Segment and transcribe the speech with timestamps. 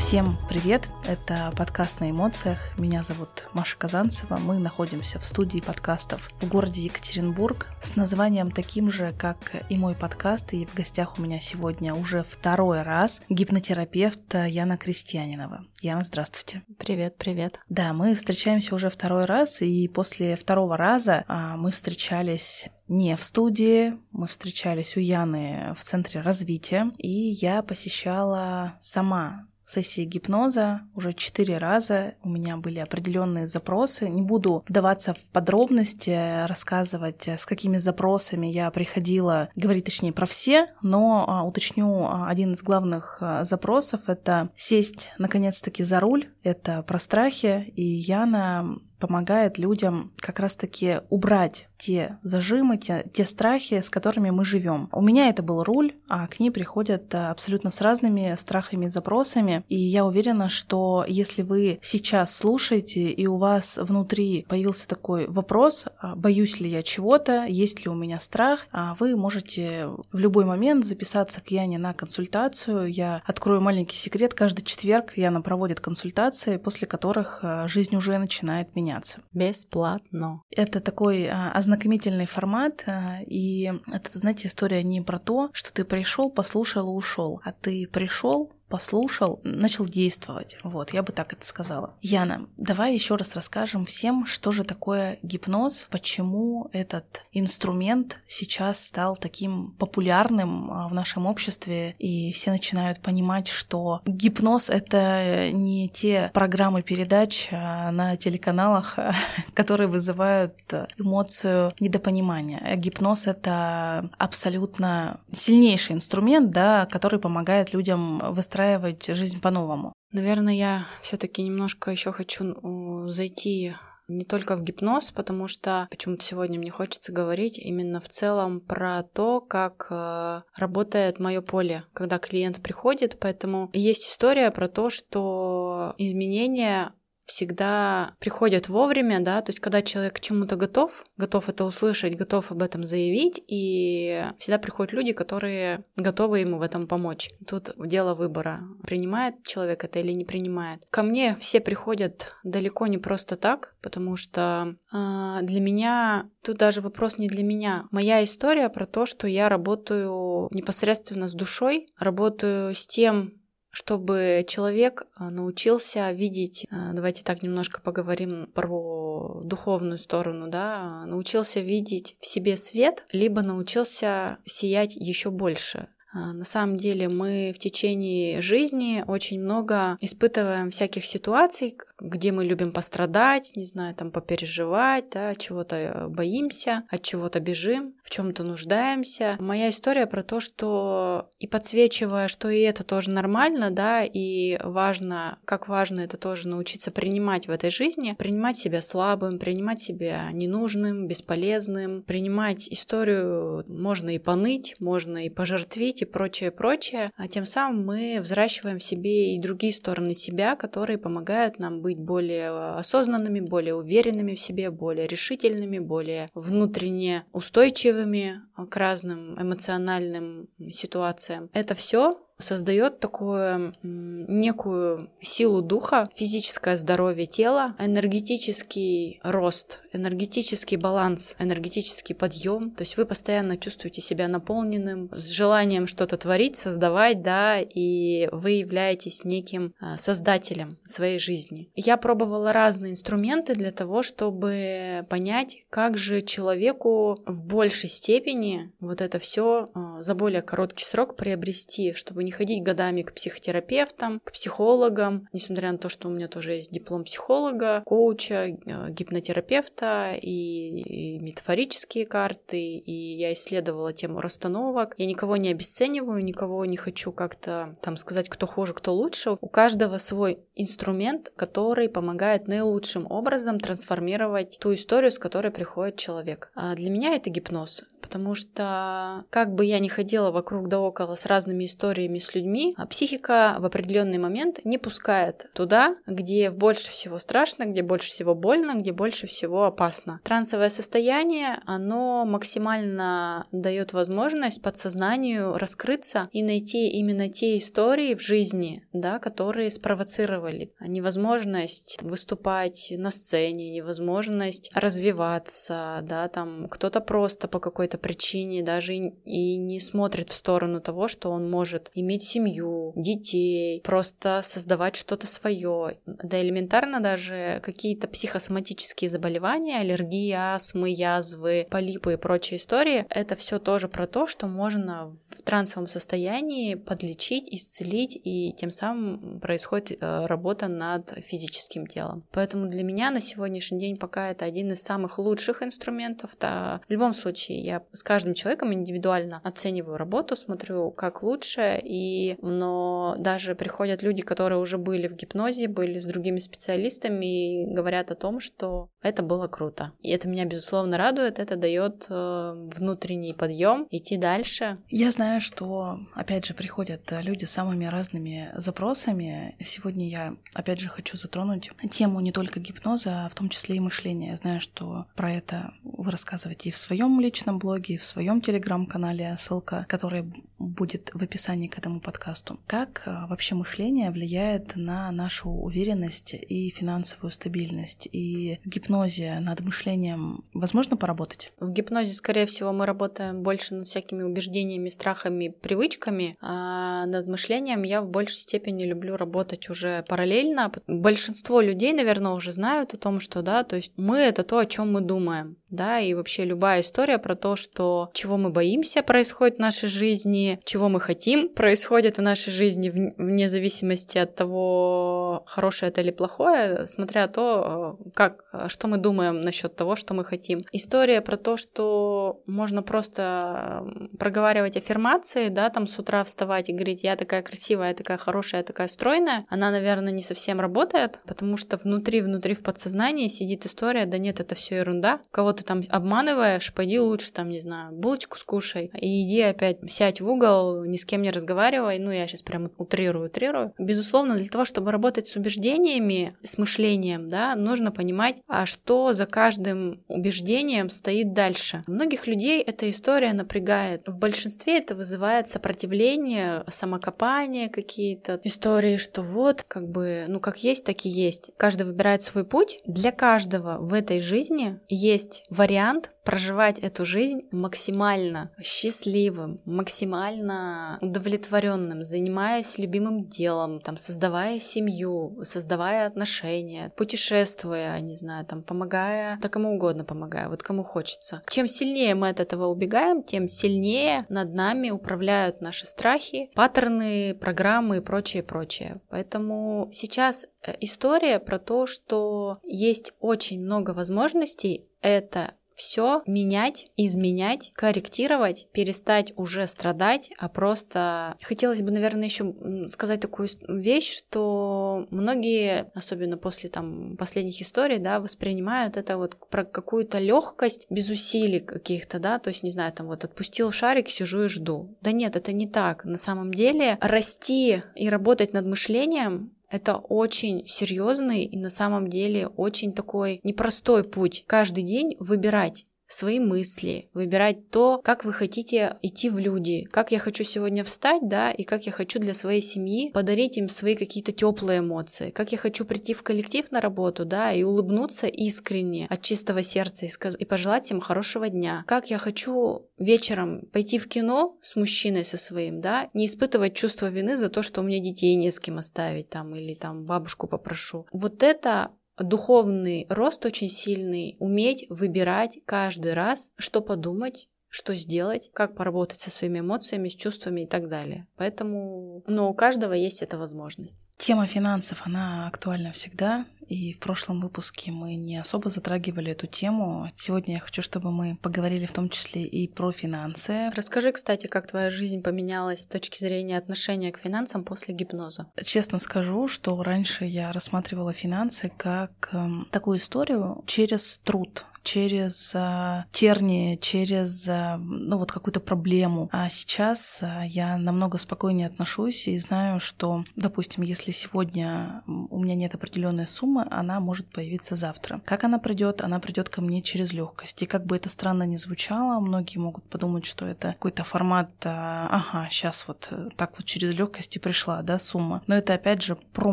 [0.00, 0.88] Всем привет!
[1.06, 2.76] Это подкаст на эмоциях.
[2.78, 4.38] Меня зовут Маша Казанцева.
[4.38, 9.36] Мы находимся в студии подкастов в городе Екатеринбург с названием таким же, как
[9.68, 10.52] и мой подкаст.
[10.54, 15.66] И в гостях у меня сегодня уже второй раз гипнотерапевт Яна Крестьянинова.
[15.82, 16.62] Яна, здравствуйте.
[16.78, 17.60] Привет, привет.
[17.68, 23.22] Да, мы встречаемся уже второй раз, и после второго раза а, мы встречались не в
[23.22, 31.12] студии, мы встречались у Яны в центре развития, и я посещала сама сессии гипноза уже
[31.12, 32.14] четыре раза.
[32.22, 34.08] У меня были определенные запросы.
[34.08, 40.68] Не буду вдаваться в подробности, рассказывать, с какими запросами я приходила, говорить точнее про все,
[40.82, 46.28] но а, уточню а, один из главных а, запросов— это сесть наконец-таки за руль.
[46.42, 53.80] Это про страхи, и Яна помогает людям как раз-таки убрать те зажимы, те, те страхи,
[53.80, 54.88] с которыми мы живем.
[54.92, 59.64] У меня это был руль, а к ней приходят абсолютно с разными страхами и запросами.
[59.68, 65.86] И я уверена, что если вы сейчас слушаете, и у вас внутри появился такой вопрос,
[65.98, 70.44] а боюсь ли я чего-то, есть ли у меня страх, а вы можете в любой
[70.44, 72.92] момент записаться к Яне на консультацию.
[72.92, 74.34] Я открою маленький секрет.
[74.34, 79.22] Каждый четверг Яна проводит консультации, после которых жизнь уже начинает меняться меняться.
[79.32, 80.42] Бесплатно.
[80.50, 85.84] Это такой а, ознакомительный формат, а, и это, знаете, история не про то, что ты
[85.84, 90.56] пришел, послушал и ушел, а ты пришел, послушал, начал действовать.
[90.62, 91.94] Вот, я бы так это сказала.
[92.00, 99.16] Яна, давай еще раз расскажем всем, что же такое гипноз, почему этот инструмент сейчас стал
[99.16, 106.30] таким популярным а, в нашем обществе, и все начинают понимать, что гипноз— это не те
[106.32, 108.96] программы передач а, на телеканалах,
[109.54, 110.54] которые вызывают
[110.96, 112.76] эмоцию недопонимания.
[112.76, 119.92] Гипноз— это абсолютно сильнейший инструмент, да, который помогает людям выстраивать выстраивать жизнь по-новому.
[120.12, 123.74] Наверное, я все-таки немножко еще хочу зайти
[124.08, 129.04] не только в гипноз, потому что почему-то сегодня мне хочется говорить именно в целом про
[129.04, 133.18] то, как э, работает мое поле, когда клиент приходит.
[133.20, 136.92] Поэтому есть история про то, что изменения
[137.30, 142.50] всегда приходят вовремя, да, то есть когда человек к чему-то готов, готов это услышать, готов
[142.50, 147.30] об этом заявить, и всегда приходят люди, которые готовы ему в этом помочь.
[147.46, 150.82] Тут дело выбора, принимает человек это или не принимает.
[150.90, 156.80] Ко мне все приходят далеко не просто так, потому что э, для меня тут даже
[156.80, 157.84] вопрос не для меня.
[157.92, 163.39] Моя история про то, что я работаю непосредственно с душой, работаю с тем,
[163.70, 171.60] чтобы человек а, научился видеть, а, давайте так немножко поговорим про духовную сторону, да, научился
[171.60, 175.88] видеть в себе свет, либо научился сиять еще больше.
[176.12, 182.44] А, на самом деле мы в течение жизни очень много испытываем всяких ситуаций, где мы
[182.44, 188.42] любим пострадать, не знаю, там попереживать, да, чего-то э, боимся, от чего-то бежим, в чем-то
[188.44, 189.36] нуждаемся.
[189.38, 195.38] Моя история про то, что и подсвечивая, что и это тоже нормально, да, и важно,
[195.44, 201.06] как важно это тоже научиться принимать в этой жизни, принимать себя слабым, принимать себя ненужным,
[201.06, 207.84] бесполезным, принимать историю можно и поныть, можно и пожертвить и прочее, прочее, а тем самым
[207.84, 212.74] мы взращиваем в себе и другие стороны себя, которые помогают нам быть быть более э,
[212.78, 221.50] осознанными, более уверенными в себе, более решительными, более внутренне устойчивыми к разным эмоциональным ситуациям.
[221.52, 232.14] Это все создает такую некую силу духа, физическое здоровье тела, энергетический рост, энергетический баланс, энергетический
[232.14, 232.70] подъем.
[232.70, 238.52] То есть вы постоянно чувствуете себя наполненным, с желанием что-то творить, создавать, да, и вы
[238.52, 241.70] являетесь неким а, создателем своей жизни.
[241.74, 249.00] Я пробовала разные инструменты для того, чтобы понять, как же человеку в большей степени вот
[249.00, 254.20] это все а, за более короткий срок приобрести, чтобы не не ходить годами к психотерапевтам,
[254.20, 260.14] к психологам, несмотря на то, что у меня тоже есть диплом психолога, коуча, э, гипнотерапевта
[260.14, 264.94] и, и метафорические карты, и я исследовала тему расстановок.
[264.96, 269.36] Я никого не обесцениваю, никого не хочу как-то там сказать, кто хуже, кто лучше.
[269.40, 276.52] У каждого свой инструмент, который помогает наилучшим образом трансформировать ту историю, с которой приходит человек.
[276.54, 281.14] А для меня это гипноз потому что как бы я ни ходила вокруг да около
[281.14, 286.90] с разными историями с людьми, а психика в определенный момент не пускает туда, где больше
[286.90, 290.20] всего страшно, где больше всего больно, где больше всего опасно.
[290.24, 298.86] Трансовое состояние, оно максимально дает возможность подсознанию раскрыться и найти именно те истории в жизни,
[298.92, 307.98] да, которые спровоцировали невозможность выступать на сцене, невозможность развиваться, да, там кто-то просто по какой-то
[307.98, 314.42] причине даже и не смотрит в сторону того, что он может иметь семью, детей, просто
[314.44, 315.98] создавать что-то свое.
[316.06, 323.58] Да элементарно даже какие-то психосоматические заболевания, аллергии, астмы, язвы, полипы и прочие истории, это все
[323.58, 330.26] тоже про то, что можно в трансовом состоянии подлечить, исцелить, и тем самым происходит э,
[330.26, 332.24] работа над физическим телом.
[332.32, 336.36] Поэтому для меня на сегодняшний день пока это один из самых лучших инструментов.
[336.40, 342.36] Да, в любом случае, я с каждым человеком индивидуально оцениваю работу, смотрю, как лучше, и
[342.40, 348.12] но даже приходят люди, которые уже были в гипнозе, были с другими специалистами и говорят
[348.12, 349.90] о том, что это было круто.
[350.00, 354.78] И это меня, безусловно, радует, это дает э, внутренний подъем идти дальше.
[354.88, 359.56] Я знаю, что, опять же, приходят люди с самыми разными запросами.
[359.64, 363.80] Сегодня я, опять же, хочу затронуть тему не только гипноза, а в том числе и
[363.80, 364.30] мышления.
[364.30, 368.40] Я знаю, что про это вы рассказываете и в своем личном блоге, и в своем
[368.40, 372.60] телеграм-канале, ссылка, которая будет в описании к этому подкасту.
[372.66, 378.06] Как а, вообще мышление влияет на нашу уверенность и финансовую стабильность?
[378.12, 381.52] И в гипнозе над мышлением возможно поработать?
[381.58, 387.82] В гипнозе, скорее всего, мы работаем больше над всякими убеждениями, страхами, привычками, а над мышлением
[387.82, 390.70] я в большей степени люблю работать уже параллельно.
[390.86, 394.66] Большинство людей, наверное, уже знают о том, что, да, то есть мы— это то, о
[394.66, 399.56] чем мы думаем да, и вообще любая история про то, что чего мы боимся происходит
[399.56, 405.90] в нашей жизни, чего мы хотим происходит в нашей жизни вне зависимости от того, хорошее
[405.90, 410.60] это или плохое, смотря то, как, что мы думаем насчет того, что мы хотим.
[410.72, 413.84] История про то, что можно просто
[414.18, 418.60] проговаривать аффирмации, да, там с утра вставать и говорить, я такая красивая, я такая хорошая,
[418.60, 424.06] я такая стройная, она, наверное, не совсем работает, потому что внутри-внутри в подсознании сидит история,
[424.06, 428.38] да нет, это все ерунда, кого-то ты там обманываешь, пойди лучше там, не знаю, булочку
[428.38, 432.42] скушай, и иди опять сядь в угол, ни с кем не разговаривай, ну я сейчас
[432.42, 433.72] прям утрирую, утрирую.
[433.78, 439.26] Безусловно, для того, чтобы работать с убеждениями, с мышлением, да, нужно понимать, а что за
[439.26, 441.82] каждым убеждением стоит дальше.
[441.86, 444.02] Многих людей эта история напрягает.
[444.06, 450.84] В большинстве это вызывает сопротивление, самокопание какие-то истории, что вот, как бы, ну как есть,
[450.84, 451.50] так и есть.
[451.56, 452.78] Каждый выбирает свой путь.
[452.86, 462.78] Для каждого в этой жизни есть вариант проживать эту жизнь максимально счастливым, максимально удовлетворенным, занимаясь
[462.78, 470.04] любимым делом, там, создавая семью, создавая отношения, путешествуя, не знаю, там, помогая, да кому угодно
[470.04, 471.42] помогая, вот кому хочется.
[471.48, 477.98] Чем сильнее мы от этого убегаем, тем сильнее над нами управляют наши страхи, паттерны, программы
[477.98, 479.00] и прочее, прочее.
[479.08, 487.72] Поэтому сейчас э, история про то, что есть очень много возможностей это все менять, изменять,
[487.74, 492.54] корректировать, перестать уже страдать, а просто хотелось бы, наверное, еще
[492.88, 499.64] сказать такую вещь, что многие, особенно после там последних историй, да, воспринимают это вот про
[499.64, 504.44] какую-то легкость без усилий каких-то, да, то есть не знаю, там вот отпустил шарик, сижу
[504.44, 504.94] и жду.
[505.00, 506.04] Да нет, это не так.
[506.04, 512.48] На самом деле расти и работать над мышлением это очень серьезный и на самом деле
[512.48, 514.44] очень такой непростой путь.
[514.46, 520.18] Каждый день выбирать свои мысли, выбирать то, как вы хотите идти в люди, как я
[520.18, 524.32] хочу сегодня встать, да, и как я хочу для своей семьи подарить им свои какие-то
[524.32, 529.22] теплые эмоции, как я хочу прийти в коллектив на работу, да, и улыбнуться искренне от
[529.22, 534.08] чистого сердца и, сказ- и пожелать им хорошего дня, как я хочу вечером пойти в
[534.08, 538.00] кино с мужчиной со своим, да, не испытывать чувство вины за то, что у меня
[538.00, 541.06] детей не с кем оставить там или там бабушку попрошу.
[541.12, 541.90] Вот это
[542.22, 549.30] духовный рост очень сильный, уметь выбирать каждый раз, что подумать, что сделать, как поработать со
[549.30, 551.26] своими эмоциями, с чувствами и так далее.
[551.36, 553.96] Поэтому, но у каждого есть эта возможность.
[554.18, 560.10] Тема финансов, она актуальна всегда, и в прошлом выпуске мы не особо затрагивали эту тему.
[560.16, 563.70] Сегодня я хочу, чтобы мы поговорили в том числе и про финансы.
[563.74, 568.52] Расскажи, кстати, как твоя жизнь поменялась с точки зрения отношения к финансам после гипноза.
[568.64, 576.04] Честно скажу, что раньше я рассматривала финансы как э, такую историю через труд, через э,
[576.12, 579.28] тернии, через э, ну вот какую-то проблему.
[579.32, 585.54] А сейчас э, я намного спокойнее отношусь и знаю, что, допустим, если сегодня у меня
[585.54, 588.20] нет определенной суммы, она может появиться завтра.
[588.24, 589.02] Как она придет?
[589.02, 590.62] Она придет ко мне через легкость.
[590.62, 595.48] И как бы это странно ни звучало, многие могут подумать, что это какой-то формат, ага,
[595.50, 598.42] сейчас вот так вот через легкость и пришла, да, сумма.
[598.46, 599.52] Но это опять же про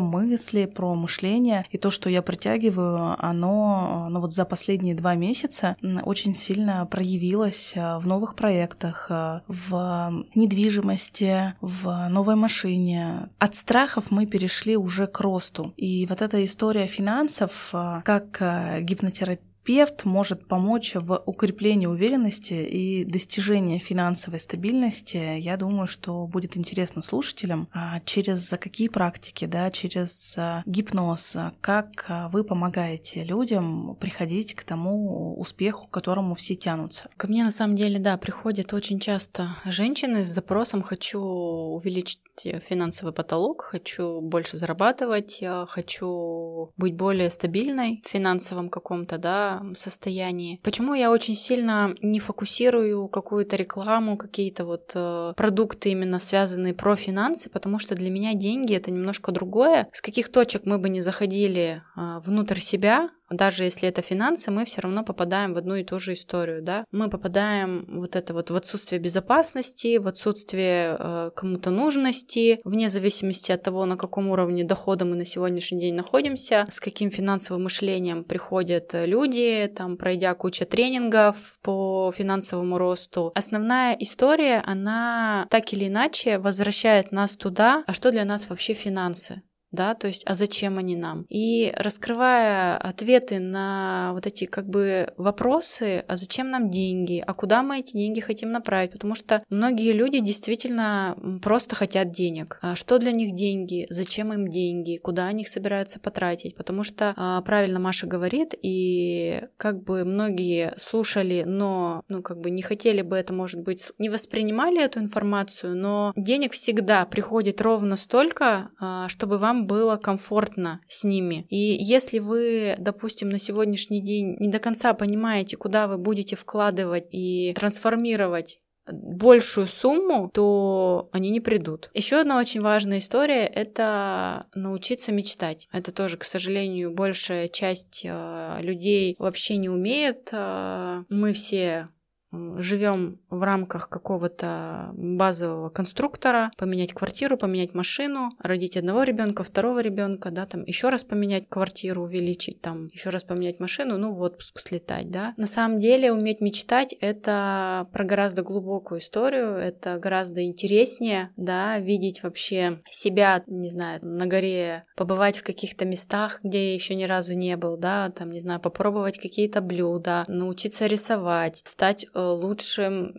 [0.00, 5.76] мысли, про мышление и то, что я притягиваю, оно, ну вот за последние два месяца
[6.04, 13.28] очень сильно проявилось в новых проектах, в недвижимости, в новой машине.
[13.38, 15.72] От страхов мы перешли уже к росту.
[15.76, 17.68] И вот эта история финансов,
[18.04, 25.38] как гипнотерапия, терапевт может помочь в укреплении уверенности и достижении финансовой стабильности.
[25.38, 32.06] Я думаю, что будет интересно слушателям, а через какие практики, да, через а, гипноз, как
[32.08, 37.10] а, вы помогаете людям приходить к тому успеху, к которому все тянутся.
[37.16, 42.20] Ко мне на самом деле, да, приходят очень часто женщины с запросом «хочу увеличить
[42.68, 50.60] финансовый потолок, хочу больше зарабатывать, хочу быть более стабильной в финансовом каком-то, да, состоянии.
[50.62, 56.96] Почему я очень сильно не фокусирую какую-то рекламу, какие-то вот э, продукты именно связанные про
[56.96, 59.88] финансы, потому что для меня деньги это немножко другое.
[59.92, 64.64] С каких точек мы бы не заходили э, внутрь себя, даже если это финансы, мы
[64.64, 66.84] все равно попадаем в одну и ту же историю, да.
[66.90, 73.52] Мы попадаем вот это вот в отсутствие безопасности, в отсутствие э, кому-то нужности, вне зависимости
[73.52, 78.24] от того, на каком уровне дохода мы на сегодняшний день находимся, с каким финансовым мышлением
[78.24, 83.32] приходят люди, там, пройдя куча тренингов по финансовому росту.
[83.34, 89.42] Основная история, она так или иначе возвращает нас туда, а что для нас вообще финансы?
[89.70, 91.26] Да, то есть, а зачем они нам?
[91.28, 97.62] И раскрывая ответы на вот эти как бы вопросы, а зачем нам деньги, а куда
[97.62, 102.58] мы эти деньги хотим направить, потому что многие люди действительно просто хотят денег.
[102.62, 107.12] А что для них деньги, зачем им деньги, куда они их собираются потратить, потому что
[107.16, 113.02] а, правильно Маша говорит, и как бы многие слушали, но, ну, как бы не хотели
[113.02, 119.08] бы это, может быть, не воспринимали эту информацию, но денег всегда приходит ровно столько, а,
[119.08, 121.46] чтобы вам вам было комфортно с ними.
[121.48, 127.06] И если вы, допустим, на сегодняшний день не до конца понимаете, куда вы будете вкладывать
[127.10, 128.60] и трансформировать
[128.90, 131.90] большую сумму, то они не придут.
[131.92, 135.68] Еще одна очень важная история— это научиться мечтать.
[135.72, 140.30] Это тоже, к сожалению, большая часть э, людей вообще не умеет.
[140.32, 141.90] Э, мы все
[142.32, 150.30] живем в рамках какого-то базового конструктора, поменять квартиру, поменять машину, родить одного ребенка, второго ребенка,
[150.30, 154.60] да, там еще раз поменять квартиру, увеличить, там еще раз поменять машину, ну в отпуск
[154.60, 155.34] слетать, да.
[155.36, 162.22] На самом деле уметь мечтать это про гораздо глубокую историю, это гораздо интереснее, да, видеть
[162.22, 167.34] вообще себя, не знаю, на горе, побывать в каких-то местах, где я еще ни разу
[167.34, 173.12] не был, да, там, не знаю, попробовать какие-то блюда, научиться рисовать, стать лучшим,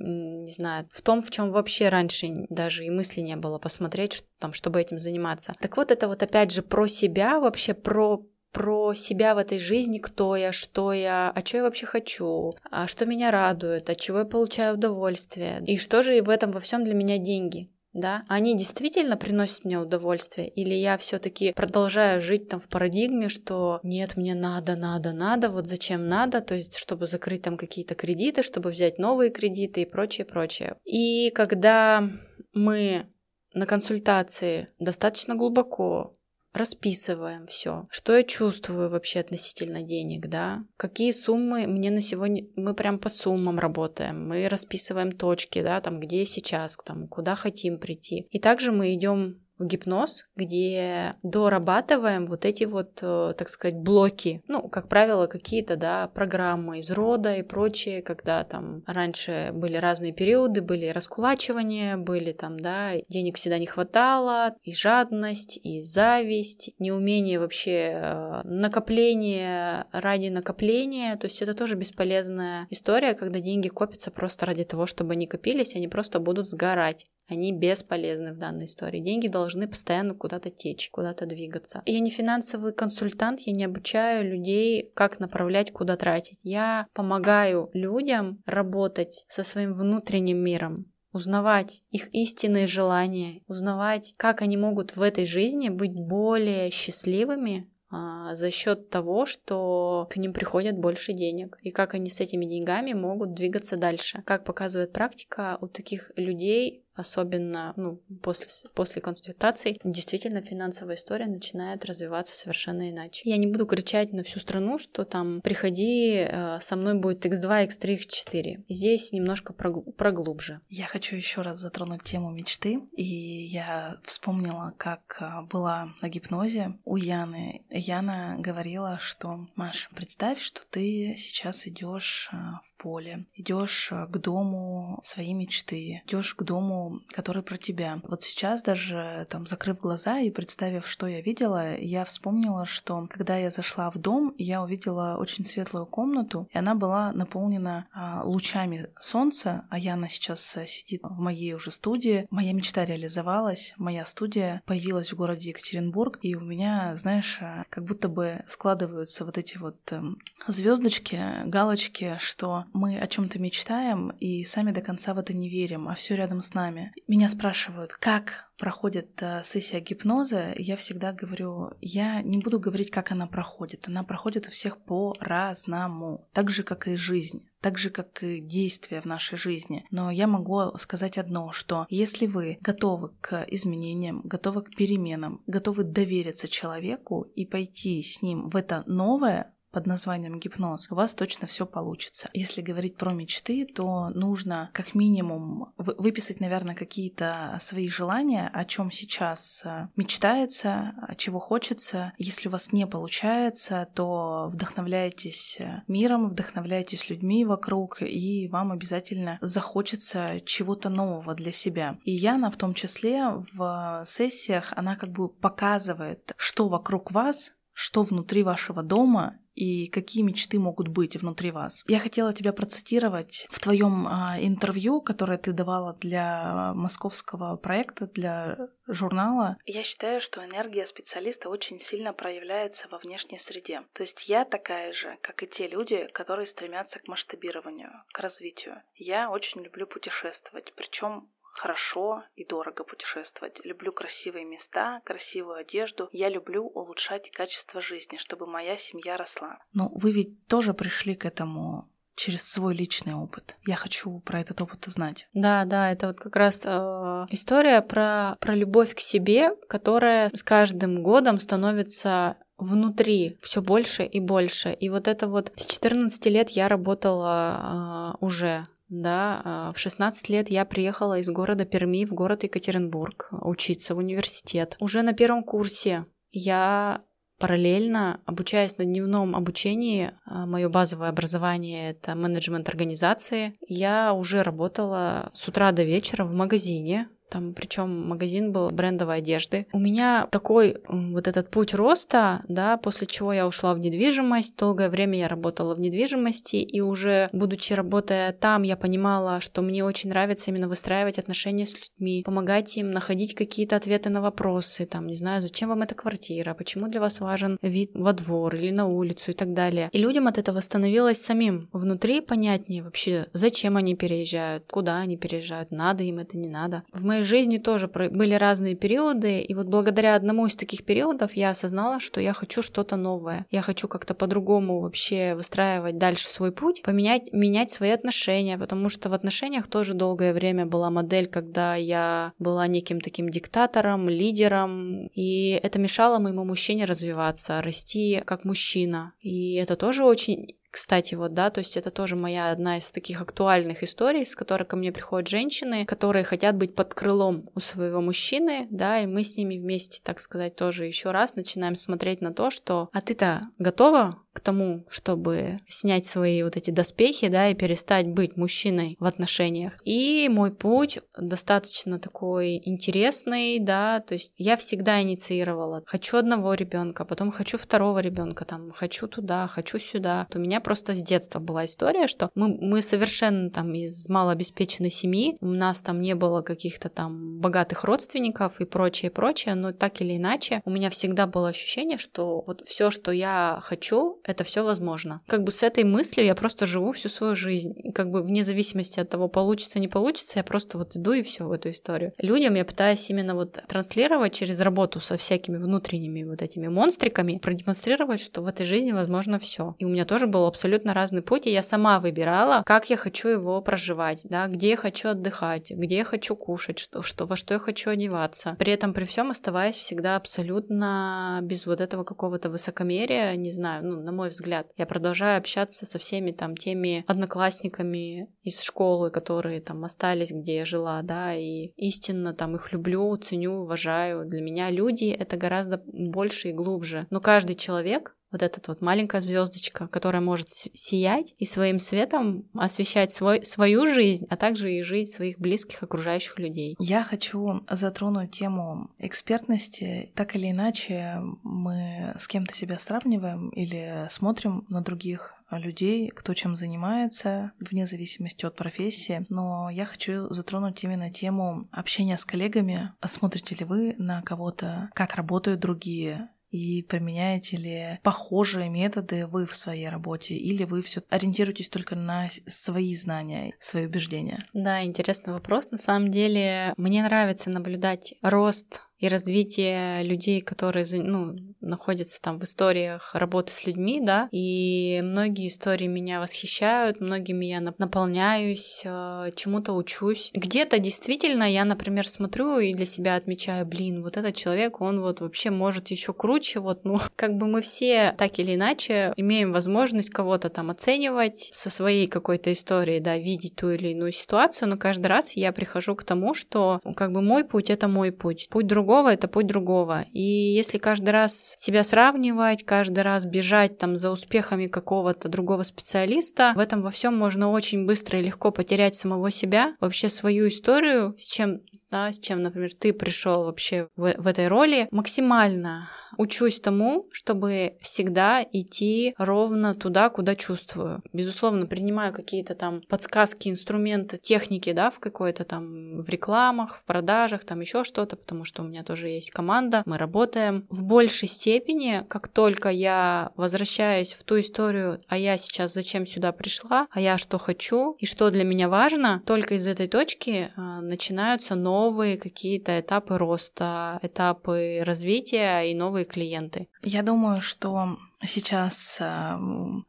[0.46, 4.28] не знаю, в том, в чем вообще раньше даже и мысли не было посмотреть, что,
[4.40, 5.56] там, чтобы этим заниматься.
[5.60, 10.00] Так вот, это вот опять же про себя, вообще про про себя в этой жизни,
[10.00, 14.20] кто я, что я, а что я вообще хочу, а что меня радует, от чего
[14.20, 18.56] я получаю удовольствие, и что же в этом во всем для меня деньги да, они
[18.56, 24.36] действительно приносят мне удовольствие, или я все-таки продолжаю жить там в парадигме, что нет, мне
[24.36, 29.00] надо, надо, надо, вот зачем надо, то есть чтобы закрыть там какие-то кредиты, чтобы взять
[29.00, 30.78] новые кредиты и прочее, прочее.
[30.86, 32.08] И когда
[32.54, 33.08] мы
[33.54, 36.16] на консультации достаточно глубоко
[36.54, 42.74] расписываем все, что я чувствую вообще относительно денег, да, какие суммы мне на сегодня, мы
[42.74, 48.28] прям по суммам работаем, мы расписываем точки, да, там, где сейчас, там, куда хотим прийти.
[48.32, 54.42] И также мы идем в гипноз, где дорабатываем вот эти вот, э, так сказать, блоки.
[54.48, 60.14] Ну, как правило, какие-то, да, программы из рода и прочее, когда там раньше были разные
[60.14, 67.40] периоды, были раскулачивания, были там, да, денег всегда не хватало, и жадность, и зависть, неумение
[67.40, 74.46] вообще э, накопление ради накопления, то есть это тоже бесполезная история, когда деньги копятся просто
[74.46, 79.00] ради того, чтобы они копились, они просто будут сгорать они бесполезны в данной истории.
[79.00, 81.82] Деньги должны постоянно куда-то течь, куда-то двигаться.
[81.86, 86.40] Я не финансовый консультант, я не обучаю людей, как направлять, куда тратить.
[86.44, 94.58] Я помогаю людям работать со своим внутренним миром, узнавать их истинные желания, узнавать, как они
[94.58, 100.78] могут в этой жизни быть более счастливыми, а, за счет того, что к ним приходят
[100.78, 104.22] больше денег, и как они с этими деньгами могут двигаться дальше.
[104.26, 111.86] Как показывает практика, у таких людей особенно ну, после, после консультаций, действительно финансовая история начинает
[111.86, 113.22] развиваться совершенно иначе.
[113.26, 117.68] Я не буду кричать на всю страну, что там приходи, э, со мной будет x2,
[117.68, 118.64] x3, x4.
[118.68, 120.62] Здесь немножко прогл- проглубже.
[120.70, 126.78] Я хочу еще раз затронуть тему мечты, и я вспомнила, как э, была на гипнозе
[126.86, 127.66] у Яны.
[127.70, 135.00] Яна говорила, что Маш, представь, что ты сейчас идешь э, в поле, идешь к дому
[135.04, 138.00] своей мечты, идешь к дому который про тебя.
[138.04, 143.38] Вот сейчас даже там закрыв глаза и представив, что я видела, я вспомнила, что когда
[143.38, 148.90] я зашла в дом, я увидела очень светлую комнату, и она была наполнена а, лучами
[149.00, 152.28] солнца, а Яна сейчас э, сидит в моей уже студии.
[152.30, 157.86] Моя мечта реализовалась, моя студия появилась в городе Екатеринбург, и у меня, знаешь, э, как
[157.86, 160.18] будто бы складываются вот эти вот эм,
[160.48, 165.88] звездочки, галочки, что мы о чем-то мечтаем и сами до конца в это не верим,
[165.88, 166.94] а все рядом с нами нами.
[167.08, 173.12] Меня спрашивают, как проходит э, сессия гипноза, я всегда говорю, я не буду говорить, как
[173.12, 173.88] она проходит.
[173.88, 179.02] Она проходит у всех по-разному, так же, как и жизнь, так же, как и действия
[179.02, 179.86] в нашей жизни.
[179.92, 185.84] Но я могу сказать одно, что если вы готовы к изменениям, готовы к переменам, готовы
[185.84, 191.48] довериться человеку и пойти с ним в это новое, под названием гипноз, у вас точно
[191.48, 192.30] все получится.
[192.34, 198.92] Если говорить про мечты, то нужно как минимум выписать, наверное, какие-то свои желания, о чем
[198.92, 202.14] сейчас э, мечтается, чего хочется.
[202.18, 209.38] Если у вас не получается, то вдохновляйтесь э, миром, вдохновляйтесь людьми вокруг, и вам обязательно
[209.42, 212.00] захочется чего-то нового для себя.
[212.04, 218.04] И Яна в том числе в сессиях, она как бы показывает, что вокруг вас, что
[218.04, 221.84] внутри вашего дома и какие мечты могут быть внутри вас.
[221.88, 228.58] Я хотела тебя процитировать в твоем а, интервью, которое ты давала для московского проекта, для
[228.88, 229.58] журнала.
[229.66, 233.84] Я считаю, что энергия специалиста очень сильно проявляется во внешней среде.
[233.94, 238.82] То есть я такая же, как и те люди, которые стремятся к масштабированию, к развитию.
[238.96, 241.30] Я очень люблю путешествовать, причем
[241.60, 243.60] хорошо и дорого путешествовать.
[243.66, 246.08] Люблю красивые места, красивую одежду.
[246.12, 249.60] Я люблю улучшать качество жизни, чтобы моя семья росла.
[249.74, 253.58] Но вы ведь тоже пришли к этому через свой личный опыт.
[253.66, 255.28] Я хочу про этот опыт узнать.
[255.34, 260.44] Да, да, это вот как раз э, история про, про любовь к себе, которая с
[260.44, 264.72] каждым годом становится внутри все больше и больше.
[264.72, 270.30] И вот это вот с 14 лет я работала э, уже да, а, в 16
[270.30, 274.76] лет я приехала из города Перми в город Екатеринбург учиться в университет.
[274.80, 277.04] Уже на первом курсе я
[277.40, 285.32] параллельно, обучаясь на дневном обучении, а, мое базовое образование это менеджмент организации, я уже работала
[285.34, 289.68] с утра до вечера в магазине, там, причем магазин был брендовой одежды.
[289.72, 294.56] У меня такой вот этот путь роста, да, после чего я ушла в недвижимость.
[294.56, 299.84] Долгое время я работала в недвижимости, и уже будучи работая там, я понимала, что мне
[299.84, 305.08] очень нравится именно выстраивать отношения с людьми, помогать им находить какие-то ответы на вопросы, там,
[305.08, 308.88] не знаю, зачем вам эта квартира, почему для вас важен вид во двор или на
[308.88, 309.90] улицу и так далее.
[309.92, 315.72] И людям от этого становилось самим внутри понятнее вообще, зачем они переезжают, куда они переезжают,
[315.72, 316.84] надо им это, не надо.
[316.92, 321.34] В моей моей жизни тоже были разные периоды, и вот благодаря одному из таких периодов
[321.34, 323.46] я осознала, что я хочу что-то новое.
[323.52, 329.10] Я хочу как-то по-другому вообще выстраивать дальше свой путь, поменять, менять свои отношения, потому что
[329.10, 335.60] в отношениях тоже долгое время была модель, когда я была неким таким диктатором, лидером, и
[335.64, 339.14] это мешало моему мужчине развиваться, расти как мужчина.
[339.22, 343.22] И это тоже очень кстати, вот, да, то есть это тоже моя одна из таких
[343.22, 348.02] актуальных историй, с которой ко мне приходят женщины, которые хотят быть под крылом у своего
[348.02, 352.34] мужчины, да, и мы с ними вместе, так сказать, тоже еще раз начинаем смотреть на
[352.34, 357.54] то, что а ты-то готова к тому, чтобы снять свои вот эти доспехи, да, и
[357.54, 359.74] перестать быть мужчиной в отношениях.
[359.84, 365.84] И мой путь достаточно такой интересный, да, то есть я всегда инициировала.
[365.86, 370.26] Хочу одного ребенка, потом хочу второго ребенка, там, хочу туда, хочу сюда.
[370.34, 375.38] У меня просто с детства была история, что мы, мы совершенно там из малообеспеченной семьи,
[375.42, 380.16] у нас там не было каких-то там богатых родственников и прочее, прочее, но так или
[380.16, 385.22] иначе у меня всегда было ощущение, что вот все, что я хочу, это все возможно.
[385.28, 387.74] Как бы с этой мыслью я просто живу всю свою жизнь.
[387.76, 391.24] И как бы вне зависимости от того, получится, не получится, я просто вот иду и
[391.24, 392.14] все в эту историю.
[392.18, 398.22] Людям я пытаюсь именно вот транслировать через работу со всякими внутренними вот этими монстриками, продемонстрировать,
[398.22, 399.76] что в этой жизни возможно все.
[399.80, 403.30] И у меня тоже был абсолютно разный путь, и я сама выбирала, как я хочу
[403.30, 407.54] его проживать, да, где я хочу отдыхать, где я хочу кушать, что, что, во что
[407.56, 408.56] я хочу одеваться.
[408.60, 414.02] При этом при всем оставаясь всегда абсолютно без вот этого какого-то высокомерия, не знаю, ну,
[414.10, 414.72] на мой взгляд.
[414.76, 420.66] Я продолжаю общаться со всеми там теми одноклассниками из школы, которые там остались, где я
[420.66, 424.26] жила, да, и истинно там их люблю, ценю, уважаю.
[424.26, 427.06] Для меня люди— это гораздо больше и глубже.
[427.12, 433.12] Но каждый человек вот эта вот маленькая звездочка, которая может сиять и своим светом освещать
[433.12, 436.76] свой, свою жизнь, а также и жизнь своих близких окружающих людей.
[436.80, 440.12] Я хочу затронуть тему экспертности.
[440.16, 446.56] Так или иначе, мы с кем-то себя сравниваем или смотрим на других людей, кто чем
[446.56, 449.26] занимается, вне зависимости от профессии.
[449.30, 452.94] Но я хочу затронуть именно тему общения с коллегами.
[453.06, 459.56] Смотрите ли вы на кого-то, как работают другие, и применяете ли похожие методы вы в
[459.56, 464.48] своей работе, или вы все ориентируетесь только на свои знания, свои убеждения?
[464.54, 465.72] Да, интересный вопрос.
[465.72, 472.44] На самом деле, мне нравится наблюдать рост и развитие людей, которые ну, находятся там в
[472.44, 479.74] историях работы с людьми, да, и многие истории меня восхищают, многими я наполняюсь, э, чему-то
[479.74, 480.32] учусь.
[480.34, 485.22] Где-то действительно я, например, смотрю и для себя отмечаю, блин, вот этот человек, он вот
[485.22, 490.10] вообще может еще круче, вот, ну, как бы мы все так или иначе имеем возможность
[490.10, 495.08] кого-то там оценивать со своей какой-то историей, да, видеть ту или иную ситуацию, но каждый
[495.08, 498.89] раз я прихожу к тому, что как бы мой путь— это мой путь, путь другого
[498.90, 500.06] другого, это путь другого.
[500.14, 506.54] И если каждый раз себя сравнивать, каждый раз бежать там за успехами какого-то другого специалиста,
[506.56, 511.16] в этом во всем можно очень быстро и легко потерять самого себя, вообще свою историю,
[511.20, 511.60] с чем
[511.92, 517.78] да, с чем, например, ты пришел вообще в, в этой роли, максимально учусь тому, чтобы
[517.82, 521.02] всегда идти ровно туда, куда чувствую.
[521.14, 527.46] Безусловно, принимаю какие-то там подсказки, инструменты, техники, да, в какой-то там в рекламах, в продажах,
[527.46, 530.68] там еще что-то, потому что у меня тоже есть команда, мы работаем.
[530.70, 536.34] В большей степени, как только я возвращаюсь в ту историю, а я сейчас зачем сюда
[536.34, 540.62] пришла, а я что хочу и что для меня важно, только из этой точки э,
[540.82, 546.68] начинаются новые какие-то этапы роста, этапы развития и новые клиенты.
[546.82, 549.38] Я думаю, что сейчас э,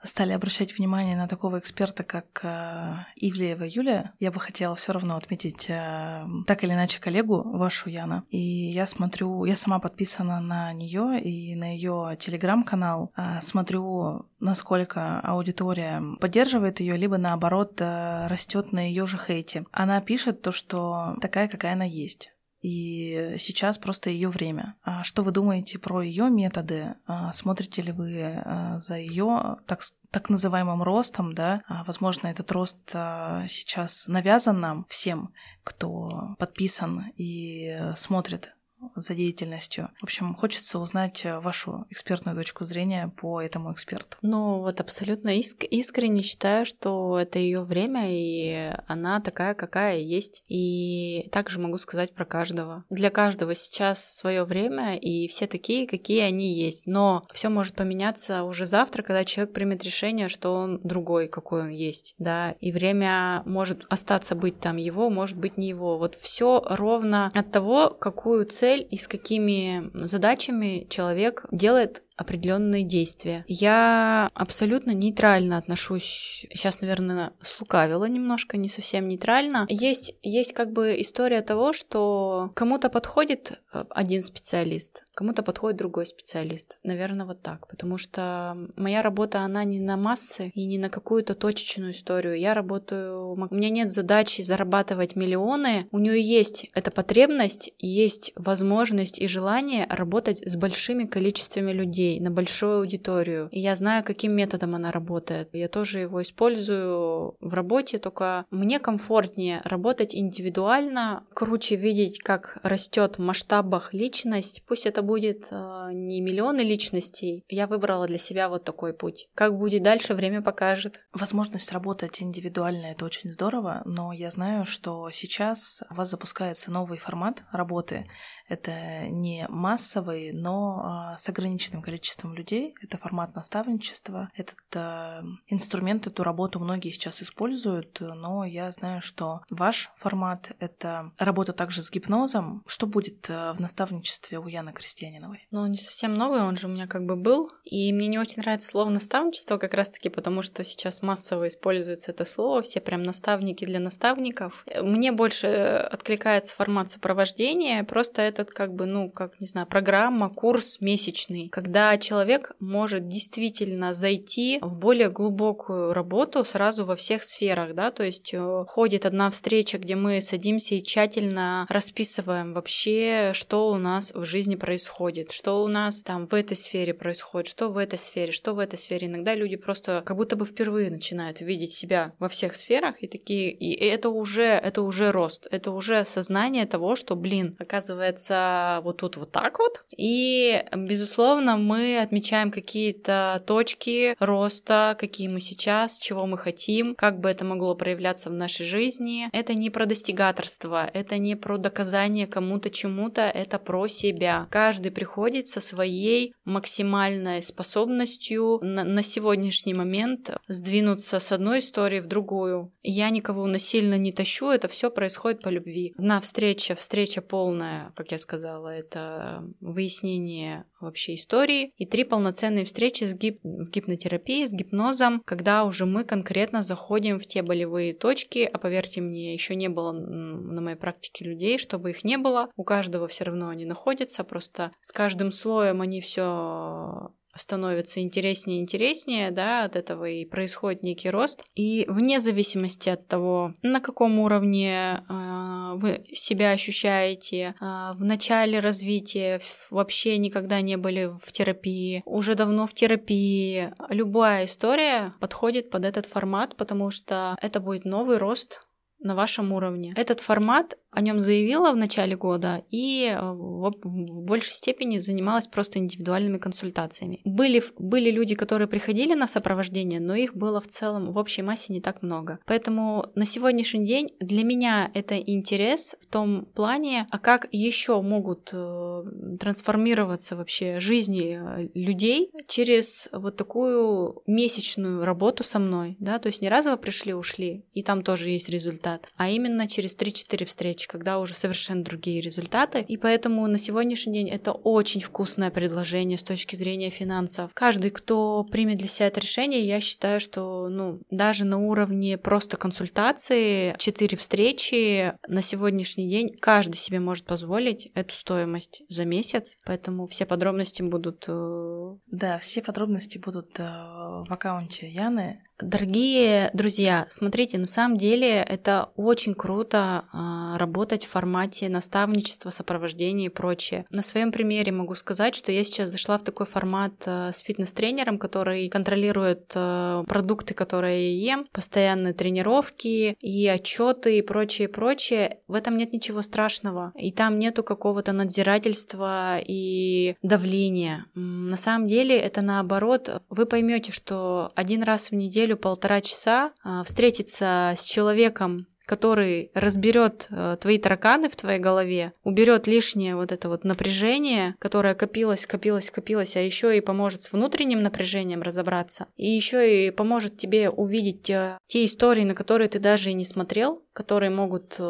[0.05, 4.13] стали обращать внимание на такого эксперта, как э, Ивлеева Юлия.
[4.21, 8.25] Я бы хотела все равно отметить э, так или иначе коллегу вашу Яна.
[8.31, 13.13] И я смотрю, я сама подписана на нее и на ее телеграм-канал.
[13.41, 19.65] Смотрю, насколько аудитория поддерживает ее, либо наоборот растет на ее же хейте.
[19.73, 24.77] Она пишет то, что такая, какая она есть и сейчас просто ее время.
[24.83, 26.94] А что вы думаете про ее методы?
[27.07, 31.62] А смотрите ли вы а, за ее так, так называемым ростом, да?
[31.87, 35.33] Возможно, этот рост сейчас навязан нам всем,
[35.64, 38.55] кто подписан и смотрит
[38.97, 39.90] за деятельностью.
[40.01, 44.16] В общем, хочется узнать э, вашу экспертную точку зрения по этому эксперту.
[44.23, 50.43] Ну, вот абсолютно иск- искренне считаю, что это ее время, и она такая, какая есть.
[50.49, 52.85] И также могу сказать про каждого.
[52.90, 56.87] Для каждого сейчас свое время, и все такие, какие они есть.
[56.87, 61.71] Но все может поменяться уже завтра, когда человек примет решение, что он другой, какой он
[61.71, 62.14] есть.
[62.19, 65.99] Да, и время может остаться быть там его, может быть не его.
[65.99, 72.85] Вот все ровно от того, какую цель цель и с какими задачами человек делает определенные
[72.85, 73.45] действия.
[73.49, 79.67] Я абсолютно нейтрально отношусь, сейчас, наверное, слукавила немножко, не совсем нейтрально.
[79.71, 86.05] Есть, есть как бы история того, что кому-то подходит э, один специалист, кому-то подходит другой
[86.05, 86.79] специалист.
[86.83, 87.67] Наверное, вот так.
[87.69, 92.39] Потому что моя работа, она не на массы и не на какую-то точечную историю.
[92.39, 93.33] Я работаю...
[93.33, 95.89] У меня нет задачи зарабатывать миллионы.
[95.91, 102.20] У нее есть эта потребность, есть возможность и желание работать с большими количествами людей людей,
[102.20, 103.49] на большую аудиторию.
[103.51, 105.49] И я знаю, каким методом она работает.
[105.53, 113.18] Я тоже его использую в работе, только мне комфортнее работать индивидуально, круче видеть, как растет
[113.18, 114.62] в масштабах личность.
[114.66, 117.44] Пусть это будет э, не миллионы личностей.
[117.49, 119.29] Я выбрала для себя вот такой путь.
[119.35, 120.94] Как будет дальше, время покажет.
[121.12, 126.99] Возможность работать индивидуально это очень здорово, но я знаю, что сейчас у вас запускается новый
[126.99, 128.07] формат работы.
[128.49, 132.75] Это не массовый, но э, с ограниченным количеством количеством людей.
[132.83, 134.31] Это формат наставничества.
[134.35, 141.13] Этот э, инструмент, эту работу многие сейчас используют, но я знаю, что ваш формат— это
[141.19, 142.63] работа также с гипнозом.
[142.67, 145.47] Что будет э, в наставничестве у Яны Крестьяниновой?
[145.51, 147.51] Ну, он не совсем новый, он же у меня как бы был.
[147.65, 152.25] И мне не очень нравится слово наставничество как раз-таки, потому что сейчас массово используется это
[152.25, 154.65] слово, все прям наставники для наставников.
[154.81, 160.81] Мне больше откликается формат сопровождения, просто этот как бы, ну, как, не знаю, программа, курс
[160.81, 167.90] месячный, когда человек может действительно зайти в более глубокую работу сразу во всех сферах, да,
[167.90, 173.77] то есть э, ходит одна встреча, где мы садимся и тщательно расписываем вообще, что у
[173.77, 177.99] нас в жизни происходит, что у нас там в этой сфере происходит, что в этой
[177.99, 179.07] сфере, что в этой сфере.
[179.07, 183.51] Иногда люди просто как будто бы впервые начинают видеть себя во всех сферах и такие,
[183.51, 189.16] и это уже, это уже рост, это уже сознание того, что, блин, оказывается, вот тут
[189.16, 189.85] вот так вот.
[189.97, 197.31] И, безусловно, мы отмечаем какие-то точки роста, какие мы сейчас, чего мы хотим, как бы
[197.31, 199.29] это могло проявляться в нашей жизни.
[199.33, 204.49] Это не про достигаторство, это не про доказание кому-то чему-то, это про себя.
[204.51, 212.09] Каждый приходит со своей максимальной способностью на, на сегодняшний момент сдвинуться с одной истории в
[212.09, 212.73] другую.
[212.83, 215.95] Я никого насильно не тащу, это все происходит по любви.
[215.97, 223.05] Одна встреча, встреча полная, как я сказала, это выяснение вообще истории, и три полноценные встречи
[223.05, 223.40] с гип...
[223.43, 229.01] в гипнотерапии, с гипнозом, когда уже мы конкретно заходим в те болевые точки, а поверьте
[229.01, 233.25] мне, еще не было на моей практике людей, чтобы их не было, у каждого все
[233.25, 239.77] равно они находятся, просто с каждым слоем они все становится интереснее и интереснее, да, от
[239.77, 241.45] этого и происходит некий рост.
[241.55, 247.64] И вне зависимости от того, на каком уровне э, вы себя ощущаете, э,
[247.95, 249.40] в начале развития
[249.71, 256.07] вообще никогда не были в терапии, уже давно в терапии, любая история подходит под этот
[256.07, 258.66] формат, потому что это будет новый рост
[259.01, 259.93] на вашем уровне.
[259.97, 265.47] Этот формат о нем заявила в начале года и э, в, в большей степени занималась
[265.47, 267.21] просто индивидуальными консультациями.
[267.25, 271.73] Были, были люди, которые приходили на сопровождение, но их было в целом в общей массе
[271.73, 272.41] не так много.
[272.45, 278.51] Поэтому на сегодняшний день для меня это интерес в том плане, а как еще могут
[278.53, 279.03] э,
[279.39, 286.43] трансформироваться вообще жизни э, людей через вот такую месячную работу со мной, да, то есть
[286.43, 290.87] не разово пришли, ушли, и там тоже есть результат, а именно через 3-4 встречи встреч,
[290.87, 292.81] когда уже совершенно другие результаты.
[292.81, 297.50] И поэтому на сегодняшний день это очень вкусное предложение с точки зрения финансов.
[297.55, 302.57] Каждый, кто примет для себя это решение, я считаю, что ну, даже на уровне просто
[302.57, 309.57] консультации, четыре встречи на сегодняшний день каждый себе может позволить эту стоимость за месяц.
[309.64, 311.24] Поэтому все подробности будут...
[311.26, 315.42] Э, да, все подробности будут э, в аккаунте Яны.
[315.62, 323.27] Дорогие друзья, смотрите, на самом деле это очень круто а, работать в формате наставничества, сопровождения
[323.27, 323.85] и прочее.
[323.90, 328.18] На своем примере могу сказать, что я сейчас зашла в такой формат а, с фитнес-тренером,
[328.18, 335.38] который контролирует а, продукты, которые я ем, постоянные тренировки и отчеты и прочее, прочее.
[335.46, 336.92] В этом нет ничего страшного.
[336.96, 341.07] И там нету какого-то надзирательства и давления.
[341.14, 343.23] На самом деле это наоборот.
[343.29, 349.53] Вы поймете, что один раз в неделю неделю полтора часа а, встретиться с человеком, который
[349.55, 355.47] разберет э, твои тараканы в твоей голове, уберет лишнее вот это вот напряжение, которое копилось,
[355.47, 360.71] копилось, копилось, а еще и поможет с внутренним напряжением разобраться, и еще и поможет тебе
[360.71, 364.83] увидеть э, те истории, на которые ты даже и не смотрел, которые могут э,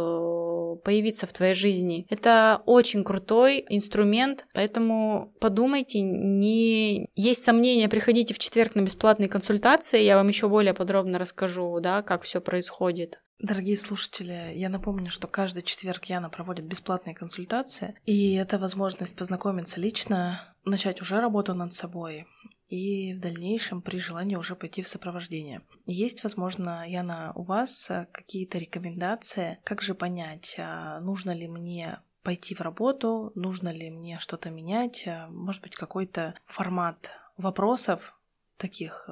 [0.76, 2.06] появиться в твоей жизни.
[2.10, 10.02] Это очень крутой инструмент, поэтому подумайте, не есть сомнения, приходите в четверг на бесплатные консультации,
[10.02, 13.20] я вам еще более подробно расскажу, да, как все происходит.
[13.38, 19.80] Дорогие слушатели, я напомню, что каждый четверг Яна проводит бесплатные консультации, и это возможность познакомиться
[19.80, 22.26] лично, начать уже работу над собой
[22.70, 25.62] и в дальнейшем при желании уже пойти в сопровождение.
[25.86, 32.54] Есть, возможно, Яна, у вас какие-то рекомендации, как же понять, а, нужно ли мне пойти
[32.54, 38.16] в работу, нужно ли мне что-то менять, а, может быть, какой-то формат вопросов
[38.56, 39.08] таких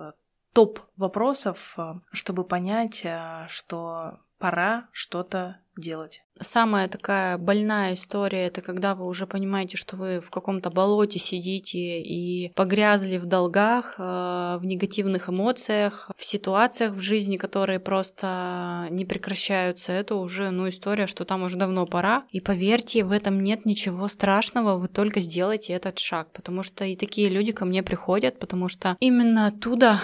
[0.53, 6.22] топ вопросов, э, чтобы понять, э, что пора что-то делать.
[6.40, 12.01] Самая такая больная история это когда вы уже понимаете, что вы в каком-то болоте сидите
[12.01, 19.05] и погрязли в долгах, э, в негативных эмоциях, в ситуациях в жизни, которые просто не
[19.05, 19.92] прекращаются.
[19.92, 22.24] Это уже ну, история, что там уже давно пора.
[22.31, 26.33] И поверьте, в этом нет ничего страшного, вы только сделайте этот шаг.
[26.33, 30.01] Потому что и такие люди ко мне приходят, потому что именно оттуда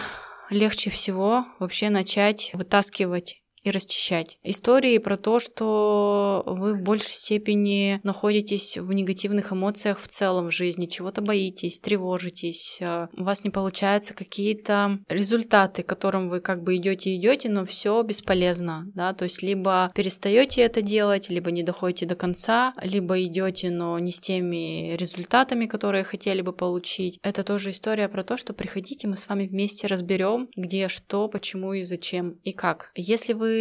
[0.50, 4.38] легче всего вообще начать вытаскивать и расчищать.
[4.44, 10.52] Истории про то, что вы в большей степени находитесь в негативных эмоциях в целом в
[10.52, 16.62] жизни, чего-то боитесь, тревожитесь, а, у вас не получаются какие-то результаты, к которым вы как
[16.62, 21.62] бы идете идете, но все бесполезно, да, то есть либо перестаете это делать, либо не
[21.62, 27.18] доходите до конца, либо идете, но не с теми результатами, которые хотели бы получить.
[27.22, 31.72] Это тоже история про то, что приходите, мы с вами вместе разберем, где, что, почему
[31.72, 32.90] и зачем и как.
[32.94, 33.53] Если вы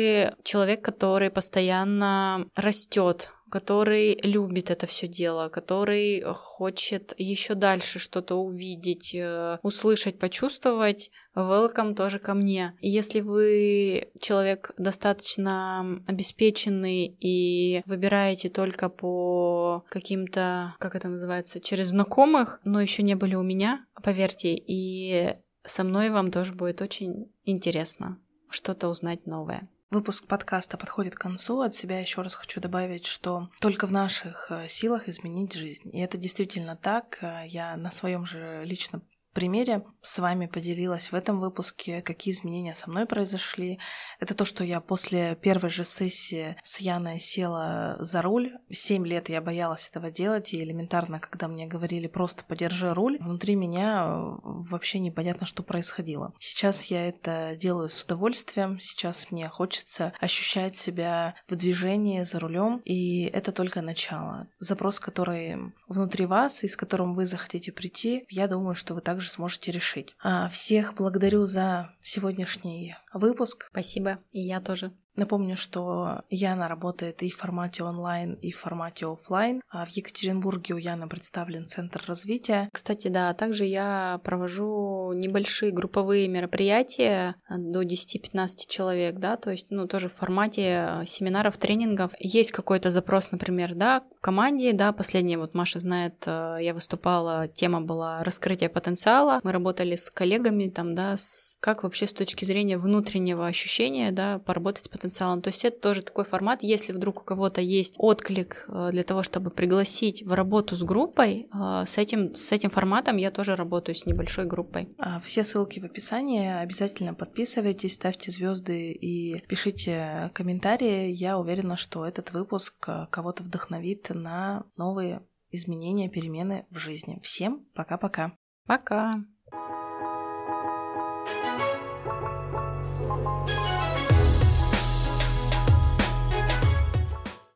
[0.44, 9.14] человек, который постоянно растет, который любит это все дело, который хочет еще дальше что-то увидеть,
[9.14, 12.76] э, услышать, почувствовать, welcome тоже ко мне.
[12.82, 22.60] Если вы человек достаточно обеспеченный и выбираете только по каким-то, как это называется, через знакомых,
[22.64, 28.18] но еще не были у меня, поверьте, и со мной вам тоже будет очень интересно
[28.50, 29.70] что-то узнать новое.
[29.94, 31.62] Выпуск подкаста подходит к концу.
[31.62, 35.88] От себя еще раз хочу добавить, что только в наших э, силах изменить жизнь.
[35.96, 37.20] И это действительно так.
[37.22, 39.04] Э, я на своем же личном
[39.34, 43.80] примере с вами поделилась в этом выпуске, какие изменения со мной произошли.
[44.20, 48.54] Это то, что я после первой же сессии с Яной села за руль.
[48.70, 53.56] Семь лет я боялась этого делать, и элементарно, когда мне говорили просто подержи руль, внутри
[53.56, 56.34] меня э, вообще непонятно, что происходило.
[56.40, 62.82] Сейчас я это делаю с удовольствием, сейчас мне хочется ощущать себя в движении за рулем,
[62.86, 64.48] и это только начало.
[64.60, 69.23] Запрос, который внутри вас и с которым вы захотите прийти, я думаю, что вы также
[69.24, 70.16] также сможете решить.
[70.22, 73.68] А всех благодарю за сегодняшний выпуск.
[73.72, 74.92] Спасибо, и я тоже.
[75.16, 79.62] Напомню, что Яна работает и в формате онлайн, и в формате офлайн.
[79.70, 82.68] А в Екатеринбурге у Яны представлен Центр развития.
[82.74, 89.88] Кстати, да, также я провожу небольшие групповые мероприятия до 10-15 человек, да, то есть, ну,
[89.88, 92.12] тоже в формате семинаров, тренингов.
[92.18, 97.82] Есть какой-то запрос, например, да, команде, да, последнее, вот Маша знает, э, я выступала, тема
[97.82, 99.42] была раскрытие потенциала.
[99.44, 104.40] Мы работали с коллегами там, да, с, как вообще с точки зрения внутреннего ощущения, да,
[104.40, 105.42] поработать с потенциалом.
[105.42, 109.24] То есть это тоже такой формат, если вдруг у кого-то есть отклик э, для того,
[109.24, 113.94] чтобы пригласить в работу с группой, э, с этим, с этим форматом я тоже работаю
[113.94, 114.88] с небольшой группой.
[115.00, 116.62] А, все ссылки в описании.
[116.62, 121.12] Обязательно подписывайтесь, ставьте звезды и пишите комментарии.
[121.12, 127.20] Я уверена, что этот выпуск кого-то вдохновит на новые изменения, перемены в жизни.
[127.22, 128.38] Всем пока-пока.
[128.66, 129.12] Пока.
[129.12, 129.14] -пока.
[129.14, 129.33] пока.